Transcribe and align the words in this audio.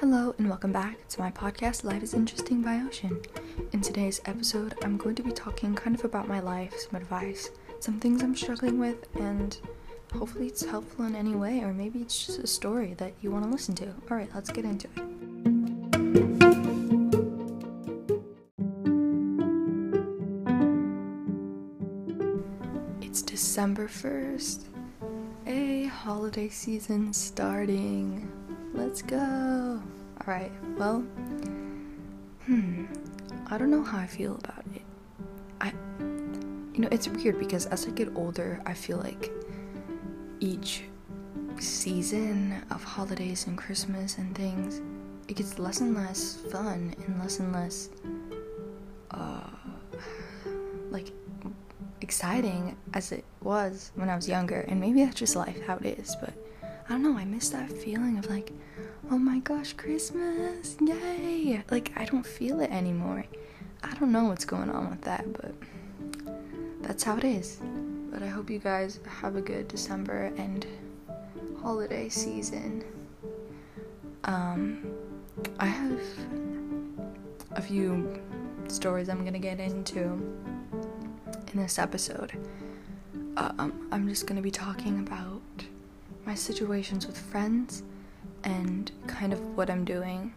Hello, 0.00 0.34
and 0.36 0.46
welcome 0.46 0.72
back 0.72 1.08
to 1.08 1.20
my 1.20 1.30
podcast, 1.30 1.82
Life 1.82 2.02
is 2.02 2.12
Interesting 2.12 2.60
by 2.60 2.82
Ocean. 2.86 3.18
In 3.72 3.80
today's 3.80 4.20
episode, 4.26 4.74
I'm 4.82 4.98
going 4.98 5.14
to 5.14 5.22
be 5.22 5.32
talking 5.32 5.74
kind 5.74 5.96
of 5.96 6.04
about 6.04 6.28
my 6.28 6.38
life, 6.38 6.78
some 6.78 7.00
advice, 7.00 7.48
some 7.80 7.98
things 7.98 8.22
I'm 8.22 8.36
struggling 8.36 8.78
with, 8.78 9.08
and 9.16 9.56
hopefully 10.12 10.48
it's 10.48 10.66
helpful 10.66 11.06
in 11.06 11.16
any 11.16 11.34
way, 11.34 11.60
or 11.60 11.72
maybe 11.72 12.00
it's 12.00 12.26
just 12.26 12.38
a 12.40 12.46
story 12.46 12.92
that 12.98 13.14
you 13.22 13.30
want 13.30 13.44
to 13.44 13.50
listen 13.50 13.74
to. 13.76 13.94
Alright, 14.10 14.28
let's 14.34 14.50
get 14.50 14.66
into 14.66 14.86
it. 14.96 15.02
It's 23.00 23.22
December 23.22 23.88
1st. 23.88 24.64
A 25.46 25.86
holiday 25.86 26.50
season 26.50 27.14
starting. 27.14 28.30
Let's 28.76 29.00
go. 29.00 29.80
Alright, 30.20 30.52
well, 30.76 31.00
hmm, 32.44 32.84
I 33.46 33.56
don't 33.56 33.70
know 33.70 33.82
how 33.82 33.98
I 33.98 34.06
feel 34.06 34.36
about 34.36 34.64
it. 34.74 34.82
I, 35.60 35.72
you 35.98 36.80
know, 36.80 36.88
it's 36.90 37.08
weird 37.08 37.38
because 37.38 37.64
as 37.66 37.86
I 37.86 37.90
get 37.90 38.14
older, 38.14 38.60
I 38.66 38.74
feel 38.74 38.98
like 38.98 39.32
each 40.40 40.84
season 41.58 42.62
of 42.70 42.84
holidays 42.84 43.46
and 43.46 43.56
Christmas 43.56 44.18
and 44.18 44.34
things, 44.36 44.82
it 45.26 45.36
gets 45.36 45.58
less 45.58 45.80
and 45.80 45.94
less 45.94 46.36
fun 46.52 46.94
and 47.06 47.18
less 47.18 47.38
and 47.40 47.52
less, 47.54 47.88
uh, 49.10 49.48
like 50.90 51.12
exciting 52.02 52.76
as 52.92 53.10
it 53.10 53.24
was 53.40 53.90
when 53.94 54.10
I 54.10 54.16
was 54.16 54.28
younger. 54.28 54.60
And 54.68 54.78
maybe 54.80 55.02
that's 55.02 55.16
just 55.16 55.34
life, 55.34 55.60
how 55.66 55.76
it 55.76 55.98
is, 55.98 56.14
but 56.20 56.34
I 56.88 56.92
don't 56.92 57.02
know, 57.02 57.18
I 57.18 57.24
miss 57.24 57.48
that 57.50 57.70
feeling 57.70 58.16
of 58.16 58.30
like, 58.30 58.52
oh 59.10 59.18
my 59.18 59.40
gosh, 59.40 59.72
Christmas, 59.72 60.76
yay! 60.80 61.64
Like, 61.70 61.92
I 61.96 62.04
don't 62.04 62.24
feel 62.24 62.60
it 62.60 62.70
anymore. 62.70 63.24
I 63.82 63.92
don't 63.94 64.12
know 64.12 64.24
what's 64.24 64.44
going 64.44 64.70
on 64.70 64.90
with 64.90 65.00
that, 65.02 65.32
but 65.32 65.52
that's 66.82 67.02
how 67.02 67.16
it 67.16 67.24
is. 67.24 67.60
But 68.10 68.22
I 68.22 68.28
hope 68.28 68.48
you 68.50 68.60
guys 68.60 69.00
have 69.20 69.34
a 69.34 69.40
good 69.40 69.66
December 69.66 70.32
and 70.36 70.64
holiday 71.60 72.08
season. 72.08 72.84
Um, 74.24 74.86
I 75.58 75.66
have 75.66 76.00
a 77.52 77.62
few 77.62 78.22
stories 78.68 79.08
I'm 79.08 79.24
gonna 79.24 79.38
get 79.40 79.58
into 79.58 80.00
in 81.52 81.60
this 81.60 81.78
episode. 81.80 82.32
Uh, 83.36 83.52
um, 83.58 83.88
I'm 83.90 84.08
just 84.08 84.26
gonna 84.26 84.42
be 84.42 84.50
talking 84.50 85.00
about 85.00 85.35
my 86.26 86.34
situations 86.34 87.06
with 87.06 87.16
friends 87.16 87.84
and 88.42 88.90
kind 89.06 89.32
of 89.32 89.40
what 89.56 89.70
I'm 89.70 89.84
doing. 89.84 90.34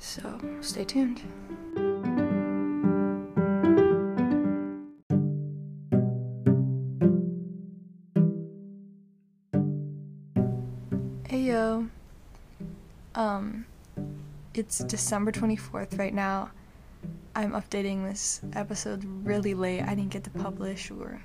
So 0.00 0.40
stay 0.60 0.84
tuned. 0.84 1.22
Hey 11.28 11.42
yo. 11.42 11.86
Um 13.14 13.64
it's 14.52 14.80
December 14.80 15.30
24th 15.30 15.96
right 15.96 16.12
now. 16.12 16.50
I'm 17.36 17.52
updating 17.52 18.02
this 18.04 18.40
episode 18.54 19.04
really 19.22 19.54
late. 19.54 19.82
I 19.82 19.94
didn't 19.94 20.10
get 20.10 20.24
to 20.24 20.30
publish 20.30 20.90
or 20.90 21.22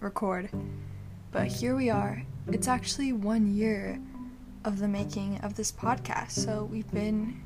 record. 0.00 0.50
But 1.36 1.48
here 1.48 1.76
we 1.76 1.90
are. 1.90 2.22
It's 2.48 2.66
actually 2.66 3.12
one 3.12 3.54
year 3.54 4.00
of 4.64 4.78
the 4.78 4.88
making 4.88 5.36
of 5.40 5.54
this 5.54 5.70
podcast. 5.70 6.30
So 6.30 6.64
we've 6.64 6.90
been 6.92 7.42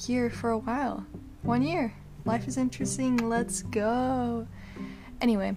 here 0.00 0.30
for 0.30 0.48
a 0.48 0.56
while. 0.56 1.04
One 1.42 1.60
year. 1.60 1.92
Life 2.24 2.48
is 2.48 2.56
interesting. 2.56 3.18
Let's 3.18 3.60
go. 3.60 4.46
Anyway, 5.20 5.54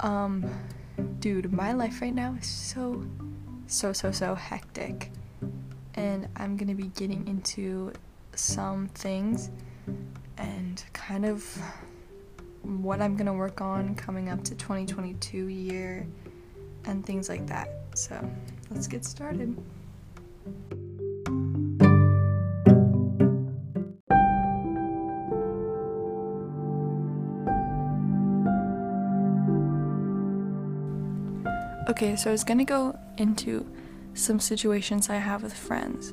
um 0.00 0.50
dude, 1.18 1.50
my 1.50 1.72
life 1.72 2.02
right 2.02 2.14
now 2.14 2.36
is 2.38 2.46
so 2.46 3.02
so 3.68 3.94
so 3.94 4.12
so 4.12 4.34
hectic. 4.34 5.10
And 5.94 6.28
I'm 6.36 6.58
to 6.68 6.74
be 6.74 6.88
getting 6.88 7.26
into 7.26 7.94
some 8.34 8.88
things 8.88 9.48
and 10.36 10.84
kind 10.92 11.24
of 11.24 11.42
what 12.62 13.00
I'm 13.00 13.16
to 13.24 13.32
work 13.32 13.62
on 13.62 13.94
coming 13.94 14.28
up 14.28 14.44
to 14.44 14.54
2022 14.54 15.46
year 15.46 16.06
and 16.84 17.04
things 17.04 17.28
like 17.28 17.46
that. 17.46 17.68
So, 17.94 18.18
let's 18.70 18.86
get 18.86 19.04
started. 19.04 19.56
Okay, 31.88 32.14
so 32.16 32.30
I 32.30 32.32
was 32.32 32.44
gonna 32.44 32.64
go 32.64 32.96
into 33.16 33.66
some 34.14 34.38
situations 34.38 35.08
I 35.08 35.16
have 35.16 35.42
with 35.42 35.54
friends, 35.54 36.12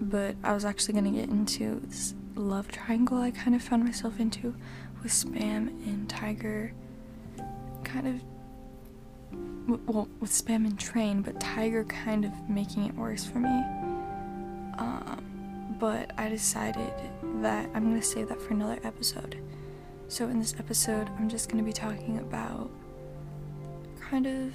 but 0.00 0.36
I 0.44 0.52
was 0.52 0.64
actually 0.64 0.94
gonna 0.94 1.10
get 1.10 1.30
into 1.30 1.80
this 1.86 2.14
love 2.36 2.68
triangle 2.68 3.18
I 3.18 3.30
kind 3.30 3.56
of 3.56 3.62
found 3.62 3.84
myself 3.84 4.20
into 4.20 4.54
with 5.02 5.10
Spam 5.10 5.68
and 5.86 6.08
Tiger. 6.08 6.72
Kind 7.82 8.06
of, 8.08 8.22
well, 9.66 10.08
with 10.20 10.30
Spam 10.30 10.66
and 10.66 10.78
Train, 10.78 11.22
but 11.22 11.40
Tiger 11.40 11.84
kind 11.84 12.24
of 12.24 12.32
making 12.48 12.86
it 12.86 12.94
worse 12.94 13.24
for 13.24 13.38
me. 13.38 13.62
Um, 14.78 15.76
but 15.78 16.12
I 16.18 16.28
decided 16.28 16.92
that 17.42 17.68
I'm 17.74 17.84
gonna 17.84 18.02
save 18.02 18.28
that 18.28 18.40
for 18.40 18.52
another 18.52 18.78
episode. 18.84 19.36
So, 20.08 20.28
in 20.28 20.38
this 20.38 20.54
episode, 20.58 21.08
I'm 21.18 21.28
just 21.28 21.48
gonna 21.48 21.62
be 21.62 21.72
talking 21.72 22.18
about 22.18 22.70
kind 24.00 24.26
of 24.26 24.52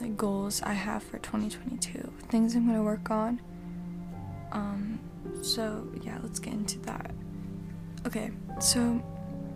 like 0.00 0.16
goals 0.16 0.62
I 0.62 0.74
have 0.74 1.02
for 1.02 1.18
2022, 1.18 2.12
things 2.28 2.54
I'm 2.54 2.66
gonna 2.66 2.82
work 2.82 3.10
on. 3.10 3.40
Um, 4.52 5.00
so 5.42 5.88
yeah, 6.02 6.18
let's 6.22 6.38
get 6.38 6.54
into 6.54 6.78
that. 6.80 7.10
Okay, 8.06 8.30
so 8.60 9.02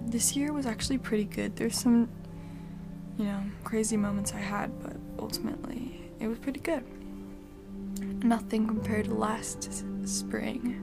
this 0.06 0.36
year 0.36 0.52
was 0.52 0.66
actually 0.66 0.98
pretty 0.98 1.24
good. 1.24 1.56
There's 1.56 1.78
some, 1.78 2.08
you 3.18 3.24
know, 3.24 3.42
crazy 3.64 3.96
moments 3.96 4.32
I 4.32 4.38
had, 4.38 4.70
but 4.82 4.96
ultimately 5.18 6.10
it 6.20 6.28
was 6.28 6.38
pretty 6.38 6.60
good. 6.60 6.84
Nothing 8.24 8.66
compared 8.66 9.06
to 9.06 9.14
last 9.14 9.84
spring. 10.08 10.78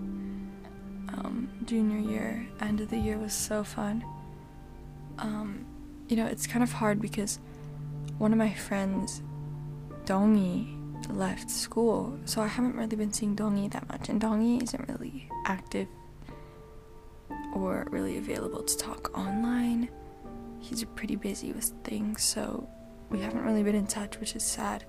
Um, 1.09 1.49
junior 1.65 1.97
year, 1.97 2.47
end 2.61 2.81
of 2.81 2.89
the 2.89 2.97
year 2.97 3.17
was 3.17 3.33
so 3.33 3.63
fun. 3.63 4.03
Um, 5.17 5.65
you 6.07 6.15
know, 6.15 6.25
it's 6.25 6.47
kind 6.47 6.63
of 6.63 6.71
hard 6.71 7.01
because 7.01 7.39
one 8.17 8.31
of 8.31 8.37
my 8.37 8.53
friends, 8.53 9.21
Dongi, 10.05 10.75
left 11.09 11.49
school, 11.49 12.17
so 12.25 12.41
I 12.41 12.47
haven't 12.47 12.75
really 12.75 12.95
been 12.95 13.13
seeing 13.13 13.35
Dongi 13.35 13.71
that 13.71 13.87
much, 13.87 14.09
and 14.09 14.21
Dongi 14.21 14.61
isn't 14.61 14.87
really 14.89 15.29
active 15.45 15.87
or 17.55 17.87
really 17.89 18.17
available 18.17 18.63
to 18.63 18.77
talk 18.77 19.17
online. 19.17 19.89
He's 20.69 20.83
pretty 20.83 21.15
busy 21.15 21.51
with 21.51 21.73
things, 21.83 22.23
so 22.23 22.69
we 23.09 23.19
haven't 23.21 23.43
really 23.43 23.63
been 23.63 23.75
in 23.75 23.87
touch, 23.87 24.19
which 24.19 24.35
is 24.35 24.43
sad. 24.43 24.85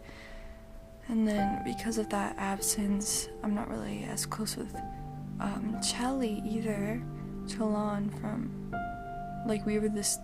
And 1.09 1.27
then 1.27 1.63
because 1.65 1.97
of 1.97 2.11
that 2.11 2.37
absence, 2.37 3.31
I'm 3.43 3.55
not 3.55 3.71
really 3.71 4.05
as 4.05 4.27
close 4.27 4.59
with 4.59 4.77
um, 5.41 5.81
Chelly 5.83 6.43
either. 6.45 7.03
Chalon 7.47 8.13
from 8.21 8.73
like 9.47 9.65
we 9.65 9.79
were 9.79 9.89
this 9.89 10.19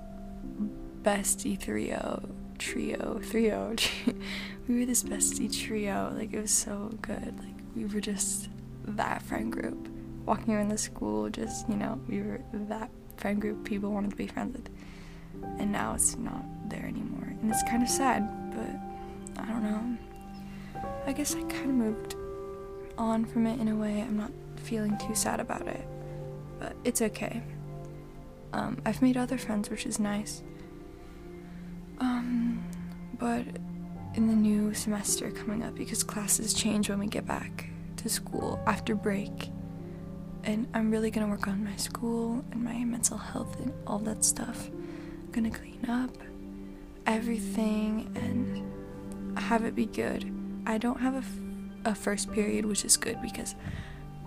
bestie 1.02 1.58
trio 1.58 2.22
trio 2.58 3.18
trio 3.30 3.74
we 4.68 4.78
were 4.80 4.86
this 4.86 5.02
bestie 5.02 5.50
trio 5.50 6.12
like 6.14 6.32
it 6.32 6.40
was 6.40 6.50
so 6.50 6.90
good 7.00 7.34
like 7.38 7.54
we 7.74 7.84
were 7.86 8.00
just 8.00 8.48
that 8.84 9.22
friend 9.22 9.50
group 9.50 9.88
walking 10.24 10.54
around 10.54 10.68
the 10.68 10.78
school 10.78 11.28
just 11.28 11.68
you 11.68 11.76
know 11.76 12.00
we 12.08 12.20
were 12.20 12.40
that 12.52 12.90
friend 13.16 13.40
group 13.40 13.64
people 13.64 13.90
wanted 13.90 14.10
to 14.10 14.16
be 14.16 14.26
friends 14.26 14.56
with 14.56 14.68
and 15.58 15.70
now 15.72 15.94
it's 15.94 16.16
not 16.16 16.44
there 16.68 16.84
anymore. 16.84 17.34
And 17.40 17.50
it's 17.50 17.62
kind 17.64 17.82
of 17.82 17.88
sad 17.88 18.28
but 18.54 19.42
i 19.42 19.46
don't 19.46 19.62
know. 19.62 19.96
I 21.06 21.12
guess 21.12 21.34
i 21.34 21.40
kind 21.42 21.70
of 21.70 21.74
moved 21.74 22.14
on 22.98 23.24
from 23.24 23.46
it 23.46 23.60
in 23.60 23.68
a 23.68 23.76
way. 23.76 24.00
I'm 24.00 24.16
not 24.16 24.32
feeling 24.56 24.96
too 24.98 25.14
sad 25.14 25.40
about 25.40 25.66
it 25.66 25.86
but 26.58 26.74
it's 26.84 27.02
okay. 27.02 27.42
Um, 28.52 28.78
i've 28.86 29.02
made 29.02 29.16
other 29.16 29.38
friends 29.38 29.70
which 29.70 29.86
is 29.86 29.98
nice. 29.98 30.42
Um, 31.98 32.64
but 33.18 33.44
in 34.16 34.28
the 34.28 34.34
new 34.34 34.72
semester 34.74 35.30
coming 35.30 35.62
up, 35.62 35.74
because 35.74 36.02
classes 36.02 36.54
change 36.54 36.88
when 36.88 36.98
we 36.98 37.06
get 37.06 37.26
back 37.26 37.68
to 37.96 38.08
school 38.08 38.58
after 38.66 38.94
break, 38.94 39.50
and 40.44 40.66
I'm 40.74 40.90
really 40.90 41.10
gonna 41.10 41.28
work 41.28 41.48
on 41.48 41.62
my 41.64 41.76
school 41.76 42.44
and 42.50 42.64
my 42.64 42.84
mental 42.84 43.18
health 43.18 43.58
and 43.60 43.72
all 43.86 43.98
that 44.00 44.24
stuff. 44.24 44.70
Gonna 45.36 45.50
clean 45.50 45.84
up 45.86 46.16
everything 47.04 48.10
and 48.14 49.38
have 49.38 49.64
it 49.66 49.74
be 49.74 49.84
good. 49.84 50.32
I 50.64 50.78
don't 50.78 50.98
have 50.98 51.12
a, 51.12 51.18
f- 51.18 51.38
a 51.84 51.94
first 51.94 52.32
period, 52.32 52.64
which 52.64 52.86
is 52.86 52.96
good 52.96 53.20
because 53.20 53.54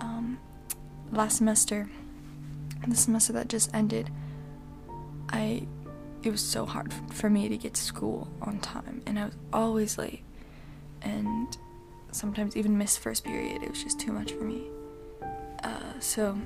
um, 0.02 0.40
last 1.12 1.38
semester, 1.38 1.90
the 2.88 2.96
semester 2.96 3.34
that 3.34 3.48
just 3.48 3.74
ended, 3.74 4.12
I 5.30 5.66
it 6.22 6.30
was 6.30 6.42
so 6.42 6.68
hard 6.68 6.94
for 7.12 7.28
me 7.28 7.50
to 7.50 7.58
get 7.58 7.74
to 7.74 7.82
school 7.82 8.28
on 8.44 8.60
time, 8.60 9.02
and 9.08 9.18
I 9.18 9.26
was 9.26 9.36
always 9.52 9.98
late, 9.98 10.22
and 11.02 11.58
sometimes 12.12 12.56
even 12.56 12.78
miss 12.78 12.98
first 12.98 13.24
period. 13.24 13.64
It 13.64 13.72
was 13.72 13.82
just 13.82 14.00
too 14.00 14.12
much 14.12 14.34
for 14.34 14.44
me. 14.44 14.68
Uh, 15.64 16.00
so, 16.00 16.38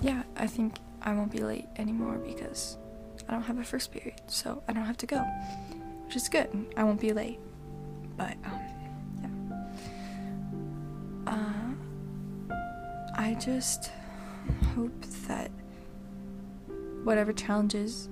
yeah, 0.00 0.24
I 0.36 0.48
think 0.48 0.74
I 1.02 1.14
won't 1.14 1.30
be 1.30 1.38
late 1.38 1.66
anymore 1.76 2.16
because 2.16 2.78
I 3.28 3.32
don't 3.32 3.42
have 3.42 3.58
a 3.58 3.64
first 3.64 3.92
period, 3.92 4.20
so 4.26 4.62
I 4.68 4.72
don't 4.72 4.84
have 4.84 4.96
to 4.98 5.06
go, 5.06 5.22
which 6.06 6.16
is 6.16 6.28
good. 6.28 6.48
I 6.76 6.84
won't 6.84 7.00
be 7.00 7.12
late, 7.12 7.38
but 8.16 8.36
um, 8.44 8.60
yeah. 11.26 11.32
Uh, 11.32 12.54
I 13.16 13.34
just 13.34 13.90
hope 14.74 15.00
that 15.28 15.50
whatever 17.04 17.32
challenges, 17.32 18.08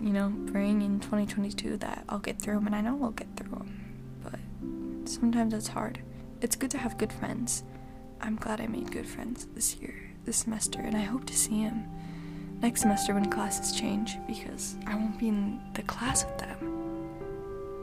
you 0.00 0.10
know, 0.10 0.28
bring 0.28 0.82
in 0.82 1.00
2022, 1.00 1.76
that 1.78 2.04
I'll 2.08 2.18
get 2.18 2.40
through 2.40 2.54
them, 2.54 2.66
and 2.66 2.76
I 2.76 2.80
know 2.80 2.98
I'll 3.02 3.10
get 3.10 3.28
through 3.36 3.50
them. 3.50 3.94
But 4.22 5.08
sometimes 5.08 5.54
it's 5.54 5.68
hard. 5.68 6.00
It's 6.40 6.56
good 6.56 6.70
to 6.72 6.78
have 6.78 6.98
good 6.98 7.12
friends. 7.12 7.64
I'm 8.20 8.36
glad 8.36 8.60
I 8.60 8.66
made 8.66 8.90
good 8.92 9.06
friends 9.06 9.48
this 9.54 9.76
year, 9.76 10.10
this 10.24 10.38
semester, 10.38 10.80
and 10.80 10.96
I 10.96 11.02
hope 11.02 11.24
to 11.26 11.36
see 11.36 11.60
him 11.60 11.84
next 12.62 12.82
semester 12.82 13.12
when 13.12 13.28
classes 13.28 13.72
change 13.72 14.18
because 14.28 14.76
I 14.86 14.94
won't 14.94 15.18
be 15.18 15.28
in 15.28 15.60
the 15.74 15.82
class 15.82 16.24
with 16.24 16.38
them. 16.38 17.08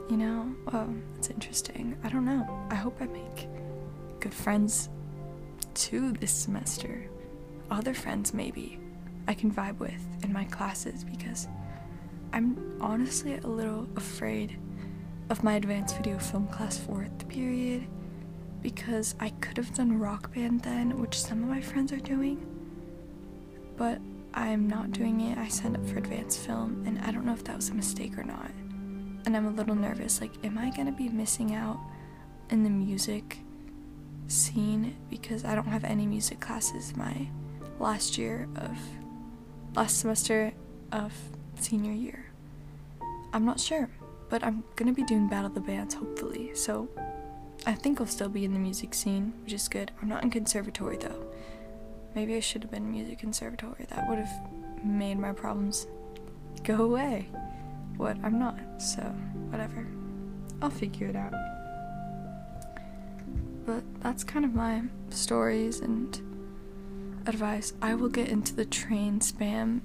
You 0.09 0.17
know? 0.17 0.55
Well, 0.71 0.89
it's 1.17 1.29
interesting. 1.29 1.97
I 2.03 2.09
don't 2.09 2.25
know. 2.25 2.47
I 2.71 2.75
hope 2.75 2.97
I 3.01 3.05
make 3.07 3.47
good 4.21 4.33
friends 4.33 4.89
too 5.73 6.13
this 6.13 6.31
semester. 6.31 7.09
Other 7.69 7.93
friends, 7.93 8.33
maybe, 8.33 8.79
I 9.27 9.33
can 9.33 9.51
vibe 9.51 9.77
with 9.79 10.01
in 10.23 10.33
my 10.33 10.45
classes 10.45 11.03
because 11.03 11.47
I'm 12.31 12.77
honestly 12.81 13.35
a 13.35 13.47
little 13.47 13.87
afraid 13.97 14.57
of 15.29 15.43
my 15.43 15.55
advanced 15.55 15.97
video 15.97 16.17
film 16.17 16.47
class 16.47 16.77
fourth 16.77 17.27
period 17.27 17.85
because 18.61 19.13
I 19.19 19.29
could 19.41 19.57
have 19.57 19.73
done 19.75 19.99
rock 19.99 20.33
band 20.33 20.63
then, 20.63 20.99
which 20.99 21.19
some 21.19 21.43
of 21.43 21.49
my 21.49 21.61
friends 21.61 21.91
are 21.91 21.99
doing, 21.99 22.45
but 23.77 23.99
I'm 24.33 24.67
not 24.67 24.91
doing 24.91 25.21
it. 25.21 25.37
I 25.37 25.47
signed 25.47 25.75
up 25.75 25.85
for 25.87 25.97
advanced 25.97 26.39
film, 26.39 26.83
and 26.85 26.99
I 26.99 27.11
don't 27.11 27.25
know 27.25 27.33
if 27.33 27.43
that 27.45 27.55
was 27.55 27.69
a 27.69 27.73
mistake 27.73 28.17
or 28.17 28.23
not. 28.23 28.51
And 29.25 29.35
I'm 29.35 29.47
a 29.47 29.51
little 29.51 29.75
nervous. 29.75 30.21
Like, 30.21 30.31
am 30.43 30.57
I 30.57 30.69
gonna 30.69 30.91
be 30.91 31.09
missing 31.09 31.55
out 31.55 31.79
in 32.49 32.63
the 32.63 32.69
music 32.69 33.39
scene 34.27 34.95
because 35.09 35.43
I 35.43 35.55
don't 35.55 35.67
have 35.67 35.83
any 35.83 36.05
music 36.05 36.39
classes 36.39 36.95
my 36.95 37.27
last 37.79 38.17
year 38.17 38.47
of 38.55 38.77
last 39.75 39.99
semester 39.99 40.53
of 40.91 41.13
senior 41.59 41.91
year? 41.91 42.25
I'm 43.33 43.45
not 43.45 43.59
sure, 43.59 43.89
but 44.29 44.43
I'm 44.43 44.63
gonna 44.75 44.93
be 44.93 45.03
doing 45.03 45.27
Battle 45.27 45.47
of 45.47 45.53
the 45.55 45.61
Bands 45.61 45.93
hopefully. 45.95 46.51
So 46.55 46.87
I 47.65 47.73
think 47.73 47.99
I'll 47.99 48.07
still 48.07 48.29
be 48.29 48.45
in 48.45 48.53
the 48.53 48.59
music 48.59 48.93
scene, 48.93 49.33
which 49.43 49.53
is 49.53 49.67
good. 49.67 49.91
I'm 50.01 50.07
not 50.07 50.23
in 50.23 50.29
conservatory 50.29 50.97
though. 50.97 51.28
Maybe 52.19 52.35
I 52.35 52.41
should 52.41 52.63
have 52.63 52.71
been 52.71 52.91
music 52.91 53.19
conservatory. 53.19 53.85
That 53.87 54.09
would 54.09 54.19
have 54.19 54.83
made 54.83 55.17
my 55.17 55.31
problems 55.31 55.87
go 56.65 56.83
away. 56.83 57.29
What? 57.95 58.17
I'm 58.21 58.37
not, 58.37 58.59
so 58.77 59.01
whatever. 59.49 59.87
I'll 60.61 60.69
figure 60.69 61.07
it 61.07 61.15
out. 61.15 61.31
But 63.65 63.83
that's 64.01 64.25
kind 64.25 64.43
of 64.43 64.53
my 64.53 64.81
stories 65.11 65.79
and 65.79 66.13
advice. 67.25 67.71
I 67.81 67.95
will 67.95 68.09
get 68.09 68.27
into 68.27 68.53
the 68.53 68.65
train 68.65 69.21
spam 69.21 69.79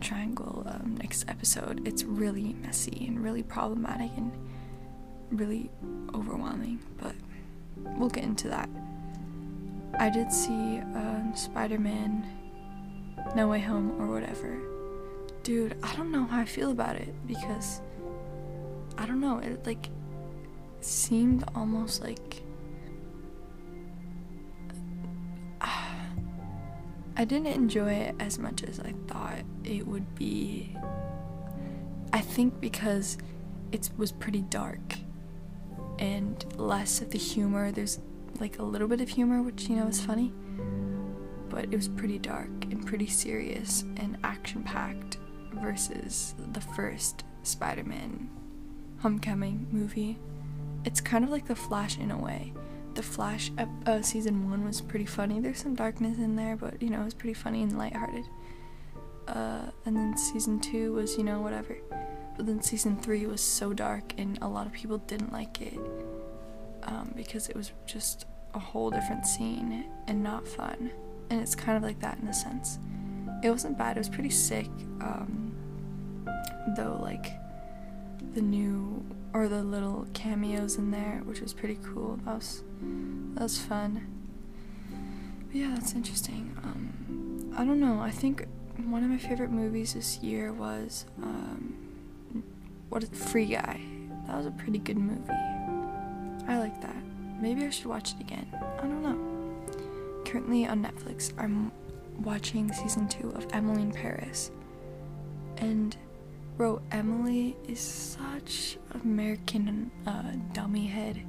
triangle 0.00 0.64
um, 0.66 0.96
next 1.00 1.26
episode. 1.28 1.86
It's 1.86 2.02
really 2.02 2.54
messy 2.54 3.06
and 3.06 3.22
really 3.22 3.44
problematic 3.44 4.10
and 4.16 4.32
really 5.30 5.70
overwhelming, 6.12 6.80
but 7.00 7.14
we'll 7.76 8.10
get 8.10 8.24
into 8.24 8.48
that. 8.48 8.68
I 9.98 10.10
did 10.10 10.32
see 10.32 10.78
um, 10.78 11.32
Spider 11.34 11.78
Man 11.78 12.24
No 13.34 13.48
Way 13.48 13.60
Home 13.60 14.00
or 14.00 14.06
whatever. 14.06 14.56
Dude, 15.42 15.76
I 15.82 15.94
don't 15.96 16.12
know 16.12 16.24
how 16.24 16.40
I 16.40 16.44
feel 16.44 16.70
about 16.70 16.96
it 16.96 17.12
because 17.26 17.80
I 18.96 19.06
don't 19.06 19.20
know, 19.20 19.38
it 19.38 19.66
like 19.66 19.88
seemed 20.80 21.44
almost 21.54 22.02
like 22.02 22.42
I 25.60 27.24
didn't 27.24 27.48
enjoy 27.48 27.92
it 27.92 28.14
as 28.20 28.38
much 28.38 28.62
as 28.62 28.78
I 28.78 28.94
thought 29.08 29.42
it 29.64 29.86
would 29.86 30.14
be. 30.14 30.76
I 32.12 32.20
think 32.20 32.60
because 32.60 33.18
it 33.72 33.90
was 33.96 34.12
pretty 34.12 34.42
dark 34.42 34.94
and 35.98 36.44
less 36.56 37.00
of 37.00 37.10
the 37.10 37.18
humor. 37.18 37.72
There's 37.72 37.98
like 38.40 38.58
a 38.58 38.62
little 38.62 38.88
bit 38.88 39.00
of 39.00 39.08
humor, 39.08 39.42
which 39.42 39.68
you 39.68 39.76
know 39.76 39.86
is 39.86 40.00
funny, 40.00 40.32
but 41.48 41.64
it 41.64 41.76
was 41.76 41.88
pretty 41.88 42.18
dark 42.18 42.50
and 42.64 42.86
pretty 42.86 43.06
serious 43.06 43.82
and 43.96 44.18
action 44.24 44.62
packed 44.62 45.18
versus 45.54 46.34
the 46.52 46.60
first 46.60 47.24
Spider 47.42 47.84
Man 47.84 48.30
Homecoming 49.00 49.66
movie. 49.70 50.18
It's 50.84 51.00
kind 51.00 51.24
of 51.24 51.30
like 51.30 51.46
The 51.46 51.56
Flash 51.56 51.98
in 51.98 52.10
a 52.10 52.18
way. 52.18 52.52
The 52.94 53.02
Flash 53.02 53.50
uh, 53.86 54.02
season 54.02 54.50
one 54.50 54.64
was 54.64 54.80
pretty 54.80 55.06
funny. 55.06 55.40
There's 55.40 55.62
some 55.62 55.74
darkness 55.74 56.18
in 56.18 56.36
there, 56.36 56.56
but 56.56 56.82
you 56.82 56.90
know, 56.90 57.02
it 57.02 57.04
was 57.04 57.14
pretty 57.14 57.34
funny 57.34 57.62
and 57.62 57.78
lighthearted. 57.78 58.24
Uh, 59.26 59.70
and 59.84 59.96
then 59.96 60.16
season 60.16 60.58
two 60.58 60.94
was, 60.94 61.16
you 61.16 61.24
know, 61.24 61.40
whatever. 61.40 61.76
But 62.36 62.46
then 62.46 62.62
season 62.62 62.96
three 63.00 63.26
was 63.26 63.40
so 63.40 63.72
dark, 63.72 64.14
and 64.16 64.38
a 64.40 64.48
lot 64.48 64.66
of 64.66 64.72
people 64.72 64.98
didn't 64.98 65.32
like 65.32 65.60
it 65.60 65.78
um, 66.88 67.12
because 67.14 67.48
it 67.48 67.56
was 67.56 67.72
just 67.86 68.26
a 68.54 68.58
whole 68.58 68.90
different 68.90 69.26
scene 69.26 69.84
and 70.06 70.22
not 70.22 70.48
fun. 70.48 70.90
And 71.30 71.40
it's 71.40 71.54
kind 71.54 71.76
of 71.76 71.82
like 71.82 72.00
that 72.00 72.18
in 72.18 72.28
a 72.28 72.34
sense. 72.34 72.78
It 73.42 73.50
wasn't 73.50 73.78
bad, 73.78 73.96
it 73.96 74.00
was 74.00 74.08
pretty 74.08 74.30
sick, 74.30 74.68
um, 75.00 75.54
though, 76.76 76.98
like, 77.00 77.26
the 78.34 78.40
new 78.42 79.04
or 79.32 79.48
the 79.48 79.62
little 79.62 80.06
cameos 80.14 80.76
in 80.76 80.90
there, 80.90 81.22
which 81.24 81.40
was 81.40 81.52
pretty 81.52 81.78
cool. 81.84 82.18
That 82.24 82.36
was 82.36 82.62
that 83.34 83.42
was 83.42 83.58
fun. 83.58 84.06
But 85.46 85.56
yeah, 85.56 85.74
that's 85.74 85.94
interesting. 85.94 86.56
Um, 86.62 87.54
I 87.56 87.64
don't 87.64 87.80
know. 87.80 88.00
I 88.00 88.10
think 88.10 88.46
one 88.86 89.04
of 89.04 89.10
my 89.10 89.18
favorite 89.18 89.50
movies 89.50 89.94
this 89.94 90.18
year 90.18 90.52
was 90.52 91.04
um, 91.22 91.74
what 92.88 93.02
is 93.02 93.10
Free 93.10 93.46
Guy? 93.46 93.80
That 94.26 94.36
was 94.36 94.46
a 94.46 94.50
pretty 94.50 94.78
good 94.78 94.98
movie. 94.98 95.57
I 96.48 96.58
like 96.58 96.80
that. 96.80 96.96
Maybe 97.40 97.64
I 97.64 97.70
should 97.70 97.86
watch 97.86 98.14
it 98.14 98.20
again. 98.20 98.46
I 98.78 98.82
don't 98.82 99.02
know. 99.02 100.24
Currently 100.24 100.66
on 100.66 100.82
Netflix, 100.82 101.32
I'm 101.38 101.70
watching 102.20 102.72
season 102.72 103.06
two 103.06 103.30
of 103.36 103.46
Emily 103.52 103.82
in 103.82 103.92
Paris. 103.92 104.50
And, 105.58 105.96
bro, 106.56 106.80
Emily 106.90 107.56
is 107.68 107.80
such 107.80 108.78
an 108.92 109.02
American 109.02 109.90
uh, 110.06 110.32
dummy 110.52 110.86
head. 110.86 111.22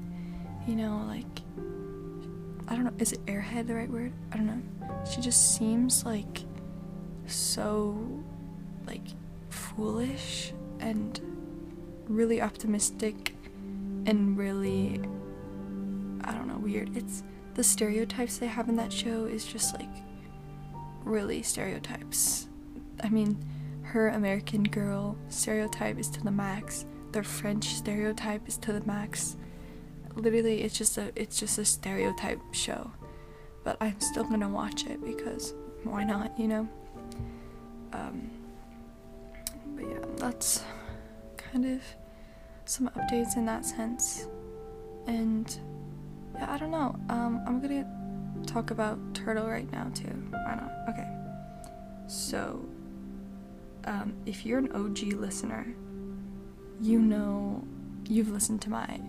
You 0.65 0.75
know, 0.75 1.03
like, 1.07 1.25
I 2.67 2.75
don't 2.75 2.85
know, 2.85 2.93
is 2.97 3.11
it 3.11 3.25
airhead 3.25 3.67
the 3.67 3.75
right 3.75 3.89
word? 3.89 4.13
I 4.31 4.37
don't 4.37 4.47
know. 4.47 5.05
She 5.09 5.21
just 5.21 5.57
seems 5.57 6.05
like 6.05 6.45
so, 7.27 8.23
like, 8.87 9.07
foolish 9.49 10.53
and 10.79 11.19
really 12.07 12.41
optimistic 12.41 13.35
and 14.09 14.35
really 14.37 14.99
I 16.23 16.33
don't 16.33 16.47
know, 16.47 16.57
weird. 16.57 16.97
It's 16.97 17.23
the 17.53 17.63
stereotypes 17.63 18.37
they 18.37 18.47
have 18.47 18.67
in 18.67 18.75
that 18.75 18.91
show 18.91 19.25
is 19.25 19.45
just 19.45 19.73
like 19.75 19.89
really 21.03 21.41
stereotypes. 21.43 22.47
I 23.03 23.09
mean, 23.09 23.37
her 23.83 24.09
American 24.09 24.63
girl 24.63 25.17
stereotype 25.29 25.97
is 25.97 26.09
to 26.09 26.23
the 26.23 26.31
max. 26.31 26.85
Their 27.11 27.23
French 27.23 27.65
stereotype 27.75 28.47
is 28.47 28.57
to 28.57 28.73
the 28.73 28.85
max. 28.85 29.37
Literally, 30.15 30.61
it's 30.63 30.77
just 30.77 30.97
a 30.97 31.11
it's 31.15 31.39
just 31.39 31.57
a 31.57 31.65
stereotype 31.65 32.41
show. 32.51 32.91
But 33.63 33.77
I'm 33.79 33.99
still 33.99 34.23
gonna 34.23 34.49
watch 34.49 34.85
it 34.85 35.03
because 35.03 35.53
why 35.83 36.03
not, 36.03 36.37
you 36.37 36.47
know? 36.47 36.69
Um, 37.93 38.29
but 39.75 39.85
yeah, 39.87 40.05
that's 40.17 40.63
kind 41.37 41.65
of 41.65 41.81
some 42.69 42.87
updates 42.89 43.35
in 43.35 43.45
that 43.45 43.65
sense. 43.65 44.27
And 45.07 45.59
yeah, 46.35 46.51
I 46.53 46.57
don't 46.59 46.69
know. 46.69 46.95
Um, 47.09 47.41
I'm 47.47 47.59
gonna 47.59 47.87
talk 48.45 48.69
about 48.69 48.99
Turtle 49.15 49.47
right 49.47 49.69
now 49.71 49.89
too. 49.95 50.13
Why 50.29 50.55
not? 50.55 50.71
Okay. 50.89 51.07
So, 52.07 52.63
um, 53.85 54.13
if 54.27 54.45
you're 54.45 54.59
an 54.59 54.71
OG 54.71 55.13
listener, 55.13 55.65
you 56.79 56.99
know 56.99 57.63
you've 58.07 58.29
listened 58.29 58.61
to 58.61 58.69
my 58.69 58.99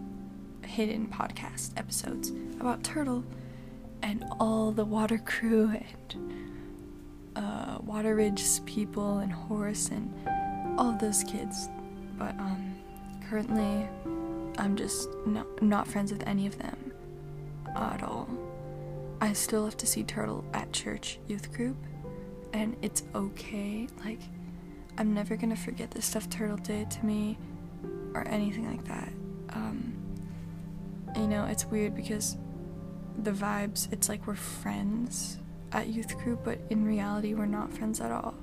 hidden 0.65 1.07
podcast 1.07 1.73
episodes 1.77 2.33
about 2.61 2.83
Turtle 2.83 3.25
and 4.03 4.25
all 4.41 4.73
the 4.73 4.87
water 4.87 5.19
crew 5.19 5.71
and 5.71 6.33
uh, 7.37 7.79
Water 7.83 8.15
Ridge 8.15 8.43
people 8.65 9.19
and 9.19 9.31
Horace 9.31 9.91
and 9.91 10.11
all 10.79 10.93
those 10.93 11.23
kids. 11.25 11.69
But 12.17 12.39
um, 12.39 12.70
currently, 13.31 13.89
I'm 14.59 14.75
just 14.75 15.09
not, 15.25 15.63
not 15.63 15.87
friends 15.87 16.11
with 16.11 16.27
any 16.27 16.49
of 16.49 16.59
them 16.59 16.93
at 17.77 18.03
all. 18.03 18.29
I 19.21 19.33
still 19.35 19.65
have 19.65 19.77
to 19.77 19.87
see 19.87 20.03
Turtle 20.03 20.45
at 20.53 20.73
church 20.73 21.21
youth 21.29 21.53
group, 21.53 21.77
and 22.53 22.77
it's 22.83 23.05
okay. 23.15 23.87
Like, 24.05 24.19
I'm 24.99 25.15
never 25.15 25.37
gonna 25.37 25.55
forget 25.55 25.93
the 25.93 26.03
stuff 26.03 26.29
Turtle 26.29 26.57
did 26.57 26.91
to 26.91 27.07
me 27.07 27.39
or 28.15 28.27
anything 28.27 28.67
like 28.67 28.85
that. 28.87 29.13
Um, 29.51 29.95
you 31.15 31.29
know, 31.29 31.45
it's 31.45 31.65
weird 31.67 31.95
because 31.95 32.37
the 33.23 33.31
vibes, 33.31 33.93
it's 33.93 34.09
like 34.09 34.27
we're 34.27 34.35
friends 34.35 35.39
at 35.71 35.87
youth 35.87 36.19
group, 36.19 36.41
but 36.43 36.59
in 36.71 36.85
reality, 36.85 37.35
we're 37.35 37.47
not 37.47 37.73
friends 37.73 38.01
at 38.01 38.11
all. 38.11 38.35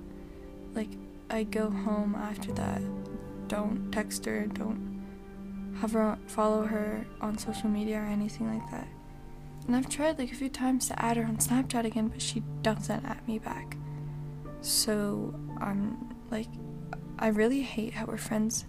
Like, 0.74 0.90
I 1.30 1.44
go 1.44 1.70
home 1.70 2.16
after 2.16 2.54
that, 2.54 2.82
don't 3.48 3.92
text 3.92 4.26
her, 4.26 4.46
don't 4.48 4.98
have 5.80 5.92
her 5.92 6.18
follow 6.28 6.64
her 6.66 7.06
on 7.22 7.38
social 7.38 7.70
media 7.70 7.98
or 7.98 8.06
anything 8.06 8.48
like 8.48 8.72
that. 8.72 8.88
And 9.68 9.76
I've 9.76 9.90
tried 9.90 10.18
like 10.18 10.32
a 10.32 10.36
few 10.36 10.50
times 10.50 10.88
to 10.88 11.02
add 11.02 11.18
her 11.18 11.24
on 11.24 11.38
Snapchat 11.38 11.86
again, 11.86 12.08
but 12.08 12.22
she 12.22 12.42
doesn't 12.62 13.06
add 13.06 13.28
me 13.28 13.38
back. 13.40 13.76
So 14.62 15.34
I'm 15.60 16.16
like, 16.32 16.48
I 17.20 17.28
really 17.28 17.62
hate 17.62 17.94
how 17.94 18.06
we're 18.06 18.18
friends 18.18 18.66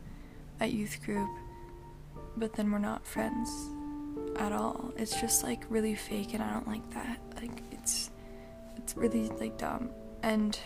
at 0.61 0.73
youth 0.73 1.03
group, 1.05 1.29
but 2.37 2.55
then 2.55 2.71
we're 2.73 2.79
not 2.79 3.07
friends 3.07 3.51
at 4.37 4.53
all. 4.53 4.93
It's 4.97 5.21
just 5.21 5.43
like 5.43 5.65
really 5.69 5.95
fake, 5.95 6.35
and 6.35 6.43
I 6.43 6.53
don't 6.53 6.67
like 6.67 6.89
that. 6.95 7.21
Like 7.37 7.63
it's 7.71 8.11
it's 8.77 8.97
really 8.97 9.29
like 9.29 9.59
dumb, 9.59 9.91
and 10.23 10.59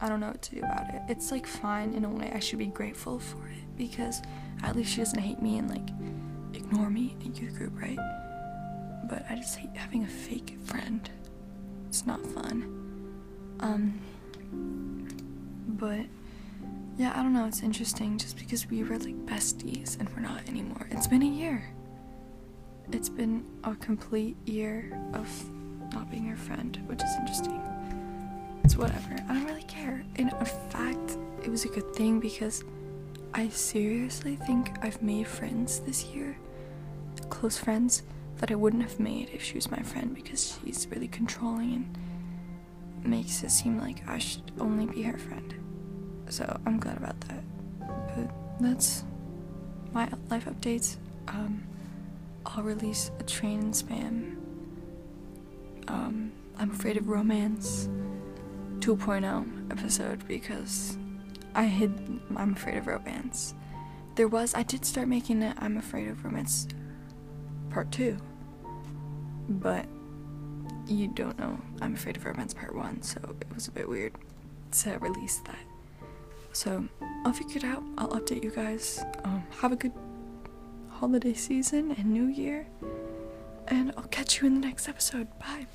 I 0.00 0.08
don't 0.08 0.20
know 0.20 0.28
what 0.28 0.42
to 0.42 0.54
do 0.54 0.58
about 0.60 0.94
it. 0.94 1.02
It's 1.08 1.30
like 1.30 1.46
fine 1.46 1.94
in 1.94 2.04
a 2.04 2.08
way. 2.10 2.30
I 2.34 2.38
should 2.38 2.58
be 2.58 2.66
grateful 2.66 3.18
for 3.18 3.48
it 3.48 3.76
because 3.76 4.22
at 4.62 4.76
least 4.76 4.92
she 4.92 4.98
doesn't 4.98 5.18
hate 5.18 5.42
me 5.42 5.58
and 5.58 5.68
like 5.68 5.88
ignore 6.54 6.90
me 6.90 7.16
in 7.24 7.34
youth 7.34 7.56
group, 7.56 7.72
right? 7.80 7.98
but 9.08 9.24
I 9.28 9.36
just 9.36 9.56
hate 9.56 9.74
having 9.74 10.04
a 10.04 10.06
fake 10.06 10.56
friend. 10.64 11.08
It's 11.88 12.06
not 12.06 12.24
fun. 12.26 12.74
Um, 13.60 13.98
but 15.66 16.04
yeah, 16.98 17.12
I 17.18 17.22
don't 17.22 17.32
know. 17.32 17.46
It's 17.46 17.62
interesting 17.62 18.18
just 18.18 18.36
because 18.36 18.68
we 18.68 18.84
were 18.84 18.98
like 18.98 19.16
besties 19.26 19.98
and 19.98 20.08
we're 20.10 20.20
not 20.20 20.46
anymore. 20.48 20.86
It's 20.90 21.06
been 21.06 21.22
a 21.22 21.26
year. 21.26 21.64
It's 22.92 23.08
been 23.08 23.44
a 23.64 23.74
complete 23.74 24.36
year 24.46 24.98
of 25.14 25.28
not 25.92 26.10
being 26.10 26.26
your 26.26 26.36
friend, 26.36 26.78
which 26.86 27.02
is 27.02 27.10
interesting. 27.18 27.62
It's 28.64 28.76
whatever. 28.76 29.16
I 29.28 29.34
don't 29.34 29.44
really 29.46 29.62
care. 29.62 30.04
In 30.16 30.30
fact, 30.70 31.16
it 31.42 31.50
was 31.50 31.64
a 31.64 31.68
good 31.68 31.94
thing 31.94 32.20
because 32.20 32.64
I 33.34 33.48
seriously 33.48 34.36
think 34.36 34.70
I've 34.82 35.00
made 35.02 35.26
friends 35.26 35.80
this 35.80 36.04
year. 36.06 36.36
Close 37.28 37.58
friends 37.58 38.02
that 38.38 38.50
I 38.50 38.54
wouldn't 38.54 38.82
have 38.82 38.98
made 39.00 39.30
if 39.32 39.42
she 39.42 39.54
was 39.54 39.70
my 39.70 39.82
friend 39.82 40.14
because 40.14 40.58
she's 40.64 40.86
really 40.90 41.08
controlling 41.08 41.74
and 41.74 41.94
makes 43.04 43.42
it 43.42 43.50
seem 43.50 43.78
like 43.78 44.06
I 44.08 44.18
should 44.18 44.50
only 44.60 44.86
be 44.86 45.02
her 45.02 45.18
friend. 45.18 45.54
So 46.28 46.60
I'm 46.66 46.78
glad 46.78 46.96
about 46.96 47.20
that. 47.22 47.42
But 48.14 48.30
that's 48.60 49.04
my 49.92 50.08
life 50.30 50.46
updates. 50.46 50.96
Um, 51.26 51.64
I'll 52.46 52.62
release 52.62 53.10
a 53.18 53.22
train 53.22 53.60
and 53.60 53.74
spam. 53.74 54.36
Um, 55.88 56.32
I'm 56.58 56.70
afraid 56.70 56.96
of 56.96 57.08
romance 57.08 57.88
2.0 58.88 59.70
episode 59.70 60.26
because 60.26 60.96
I 61.54 61.64
hid 61.64 61.92
I'm 62.34 62.54
afraid 62.54 62.78
of 62.78 62.86
romance. 62.86 63.54
There 64.14 64.28
was 64.28 64.54
I 64.54 64.62
did 64.62 64.86
start 64.86 65.08
making 65.08 65.42
it 65.42 65.54
I'm 65.58 65.76
afraid 65.76 66.08
of 66.08 66.24
romance 66.24 66.66
part 67.68 67.92
2 67.92 68.16
but 69.50 69.84
you 70.86 71.08
don't 71.08 71.38
know 71.38 71.58
I'm 71.82 71.92
Afraid 71.92 72.16
of 72.16 72.24
Romance 72.24 72.54
Part 72.54 72.74
1, 72.74 73.02
so 73.02 73.20
it 73.42 73.54
was 73.54 73.68
a 73.68 73.70
bit 73.70 73.86
weird 73.86 74.14
to 74.72 74.98
release 75.00 75.36
that. 75.44 75.58
So 76.52 76.88
I'll 77.26 77.34
figure 77.34 77.58
it 77.58 77.64
out. 77.64 77.82
I'll 77.98 78.08
update 78.08 78.42
you 78.42 78.50
guys. 78.50 79.04
Um, 79.24 79.44
have 79.60 79.72
a 79.72 79.76
good 79.76 79.92
holiday 80.88 81.34
season 81.34 81.92
and 81.92 82.06
new 82.06 82.26
year. 82.26 82.66
And 83.66 83.92
I'll 83.98 84.04
catch 84.04 84.40
you 84.40 84.46
in 84.46 84.60
the 84.60 84.66
next 84.66 84.88
episode. 84.88 85.28
Bye. 85.38 85.66